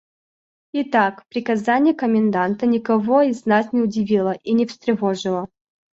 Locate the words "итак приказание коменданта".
0.73-2.65